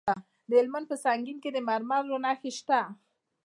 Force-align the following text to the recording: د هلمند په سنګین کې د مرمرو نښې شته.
د 0.49 0.51
هلمند 0.59 0.85
په 0.91 0.95
سنګین 1.05 1.37
کې 1.43 1.49
د 1.53 1.57
مرمرو 1.67 2.17
نښې 2.23 2.51
شته. 2.57 2.79